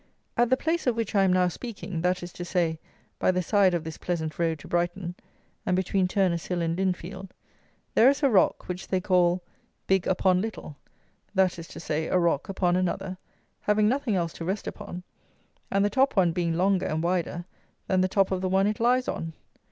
At 0.35 0.49
the 0.49 0.57
place 0.57 0.87
of 0.87 0.95
which 0.95 1.13
I 1.13 1.21
am 1.21 1.31
now 1.31 1.47
speaking, 1.47 2.01
that 2.01 2.23
is 2.23 2.33
to 2.33 2.43
say, 2.43 2.79
by 3.19 3.29
the 3.29 3.43
side 3.43 3.75
of 3.75 3.83
this 3.83 3.99
pleasant 3.99 4.39
road 4.39 4.57
to 4.57 4.67
Brighton, 4.67 5.13
and 5.63 5.75
between 5.75 6.07
Turner's 6.07 6.47
Hill 6.47 6.63
and 6.63 6.75
Lindfield, 6.75 7.29
there 7.93 8.09
is 8.09 8.23
a 8.23 8.29
rock, 8.31 8.67
which 8.67 8.87
they 8.87 8.99
call 8.99 9.43
"Big 9.85 10.07
upon 10.07 10.41
Little;" 10.41 10.75
that 11.35 11.59
is 11.59 11.67
to 11.67 11.79
say, 11.79 12.07
a 12.07 12.17
rock 12.17 12.49
upon 12.49 12.75
another, 12.75 13.19
having 13.59 13.87
nothing 13.87 14.15
else 14.15 14.33
to 14.33 14.43
rest 14.43 14.65
upon, 14.65 15.03
and 15.69 15.85
the 15.85 15.89
top 15.91 16.15
one 16.17 16.31
being 16.31 16.55
longer 16.55 16.87
and 16.87 17.03
wider 17.03 17.45
than 17.85 18.01
the 18.01 18.07
top 18.07 18.31
of 18.31 18.41
the 18.41 18.49
one 18.49 18.65
it 18.65 18.79
lies 18.79 19.07
on. 19.07 19.33